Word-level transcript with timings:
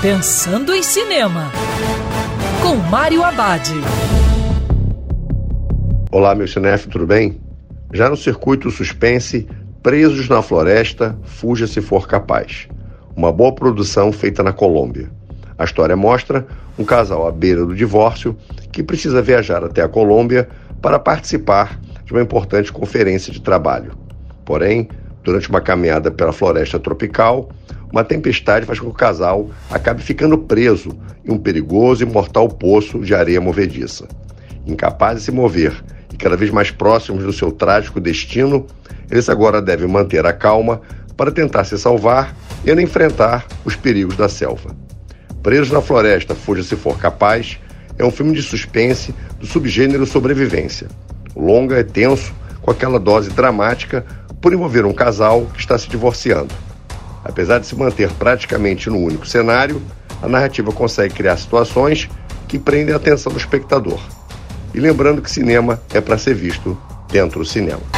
Pensando 0.00 0.72
em 0.72 0.80
Cinema, 0.80 1.50
com 2.62 2.76
Mário 2.88 3.24
Abad. 3.24 3.68
Olá, 6.12 6.36
meu 6.36 6.46
cinef, 6.46 6.86
tudo 6.86 7.04
bem? 7.04 7.40
Já 7.92 8.08
no 8.08 8.16
circuito 8.16 8.70
suspense, 8.70 9.48
Presos 9.82 10.28
na 10.28 10.40
Floresta, 10.40 11.18
Fuja 11.24 11.66
se 11.66 11.80
for 11.80 12.06
capaz. 12.06 12.68
Uma 13.16 13.32
boa 13.32 13.52
produção 13.52 14.12
feita 14.12 14.40
na 14.40 14.52
Colômbia. 14.52 15.10
A 15.58 15.64
história 15.64 15.96
mostra 15.96 16.46
um 16.78 16.84
casal 16.84 17.26
à 17.26 17.32
beira 17.32 17.66
do 17.66 17.74
divórcio 17.74 18.36
que 18.70 18.84
precisa 18.84 19.20
viajar 19.20 19.64
até 19.64 19.82
a 19.82 19.88
Colômbia 19.88 20.48
para 20.80 21.00
participar 21.00 21.76
de 22.04 22.12
uma 22.12 22.22
importante 22.22 22.72
conferência 22.72 23.32
de 23.32 23.42
trabalho. 23.42 23.98
Porém, 24.44 24.88
durante 25.24 25.50
uma 25.50 25.60
caminhada 25.60 26.08
pela 26.08 26.32
floresta 26.32 26.78
tropical, 26.78 27.48
uma 27.92 28.04
tempestade 28.04 28.66
faz 28.66 28.78
com 28.78 28.86
que 28.86 28.92
o 28.92 28.94
casal 28.94 29.50
acabe 29.70 30.02
ficando 30.02 30.36
preso 30.38 30.90
em 31.24 31.32
um 31.32 31.38
perigoso 31.38 32.02
e 32.02 32.06
mortal 32.06 32.48
poço 32.48 33.00
de 33.00 33.14
areia 33.14 33.40
movediça. 33.40 34.06
Incapazes 34.66 35.20
de 35.20 35.26
se 35.26 35.32
mover 35.32 35.72
e 36.12 36.16
cada 36.16 36.36
vez 36.36 36.50
mais 36.50 36.70
próximos 36.70 37.24
do 37.24 37.32
seu 37.32 37.50
trágico 37.50 38.00
destino, 38.00 38.66
eles 39.10 39.28
agora 39.28 39.62
devem 39.62 39.88
manter 39.88 40.26
a 40.26 40.32
calma 40.32 40.80
para 41.16 41.32
tentar 41.32 41.64
se 41.64 41.78
salvar 41.78 42.36
e 42.64 42.70
enfrentar 42.70 43.46
os 43.64 43.74
perigos 43.74 44.16
da 44.16 44.28
selva. 44.28 44.76
Presos 45.42 45.70
na 45.70 45.80
Floresta, 45.80 46.34
Fuja 46.34 46.62
se 46.62 46.76
for 46.76 46.98
capaz, 46.98 47.58
é 47.98 48.04
um 48.04 48.10
filme 48.10 48.34
de 48.34 48.42
suspense 48.42 49.14
do 49.40 49.46
subgênero 49.46 50.06
sobrevivência. 50.06 50.88
O 51.34 51.44
longa 51.44 51.76
é 51.76 51.82
tenso, 51.82 52.32
com 52.60 52.70
aquela 52.70 53.00
dose 53.00 53.30
dramática 53.30 54.04
por 54.40 54.52
envolver 54.52 54.84
um 54.84 54.92
casal 54.92 55.46
que 55.54 55.60
está 55.60 55.76
se 55.78 55.88
divorciando. 55.88 56.54
Apesar 57.24 57.58
de 57.58 57.66
se 57.66 57.76
manter 57.76 58.10
praticamente 58.12 58.88
no 58.88 58.98
único 58.98 59.26
cenário, 59.26 59.82
a 60.22 60.28
narrativa 60.28 60.72
consegue 60.72 61.14
criar 61.14 61.36
situações 61.36 62.08
que 62.46 62.58
prendem 62.58 62.94
a 62.94 62.96
atenção 62.96 63.32
do 63.32 63.38
espectador. 63.38 64.00
E 64.74 64.80
lembrando 64.80 65.22
que 65.22 65.30
cinema 65.30 65.80
é 65.92 66.00
para 66.00 66.18
ser 66.18 66.34
visto 66.34 66.76
dentro 67.10 67.40
do 67.40 67.44
cinema. 67.44 67.97